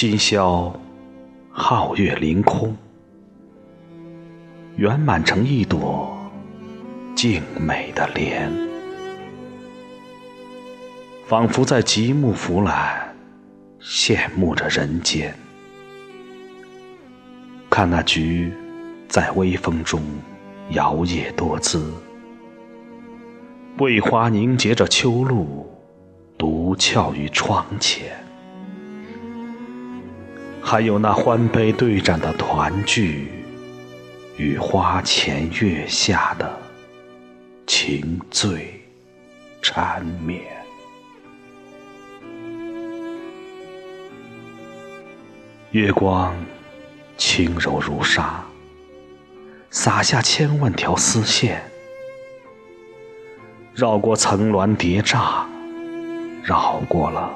[0.00, 0.74] 今宵
[1.54, 2.74] 皓月凌空，
[4.76, 6.18] 圆满成一朵
[7.14, 8.50] 静美的莲，
[11.26, 13.14] 仿佛在极目俯览，
[13.78, 15.34] 羡慕着人间。
[17.68, 18.50] 看那菊
[19.06, 20.00] 在微风中
[20.70, 21.92] 摇曳多姿，
[23.76, 25.70] 桂花凝结着秋露，
[26.38, 28.29] 独俏于窗前。
[30.62, 33.28] 还有那欢悲对盏的团聚，
[34.36, 36.58] 与花前月下的
[37.66, 38.80] 情醉
[39.60, 40.42] 缠绵。
[45.72, 46.34] 月光
[47.16, 48.44] 轻柔如纱，
[49.70, 51.62] 洒下千万条丝线，
[53.74, 55.44] 绕过层峦叠嶂，
[56.42, 57.32] 绕过了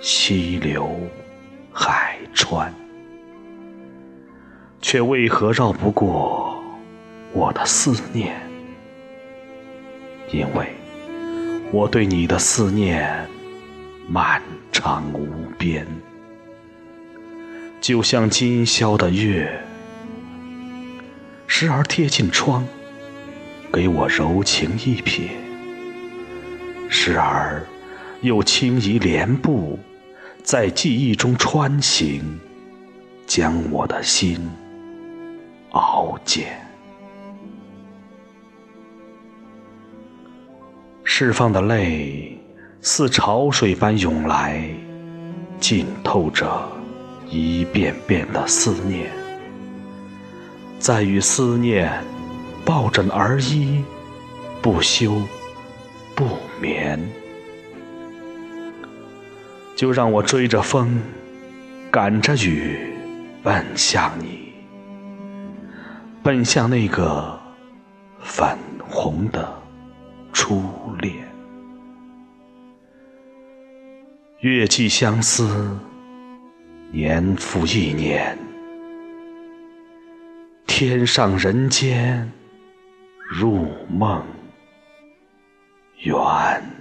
[0.00, 0.94] 溪流
[1.72, 2.72] 海川，
[4.80, 6.62] 却为何绕不过
[7.32, 8.34] 我的思念？
[10.30, 10.66] 因为
[11.72, 13.26] 我对你的思念
[14.08, 14.40] 漫
[14.72, 15.86] 长无边。
[17.80, 19.62] 就像今宵的月，
[21.46, 22.66] 时而贴近窗，
[23.72, 25.28] 给我柔情一瞥；
[26.88, 27.64] 时而
[28.20, 29.78] 又轻移帘步，
[30.50, 32.40] 在记忆中穿行，
[33.26, 34.40] 将我的心
[35.72, 36.46] 熬煎。
[41.04, 42.40] 释放的泪
[42.80, 44.66] 似潮水般涌来，
[45.60, 46.66] 浸透着。
[47.28, 49.10] 一遍遍的思念，
[50.78, 51.92] 在与思念
[52.64, 53.84] 抱枕而依，
[54.62, 55.20] 不休
[56.14, 56.24] 不
[56.58, 56.98] 眠。
[59.78, 61.00] 就让我追着风，
[61.88, 62.92] 赶着雨，
[63.44, 64.52] 奔向你，
[66.20, 67.38] 奔向那个
[68.18, 68.58] 粉
[68.88, 69.48] 红的
[70.32, 70.64] 初
[70.98, 71.14] 恋。
[74.40, 75.78] 月寄相思。
[76.90, 78.36] 年复一年，
[80.66, 82.28] 天上人间，
[83.30, 84.24] 入梦
[86.02, 86.77] 圆。